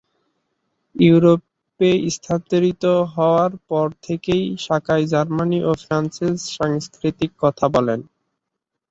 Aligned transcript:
ইউরোপে 0.95 1.89
স্থানান্তরিত 2.15 2.83
হওয়ার 3.13 3.51
পর 3.69 3.87
থেকে 4.03 4.35
সাকাই 4.65 5.03
জার্মানি 5.11 5.59
ও 5.63 5.81
ফ্রান্সের 5.81 6.33
সংস্কৃতির 6.51 7.31
কথা 7.41 7.65
বলেন। 7.75 7.99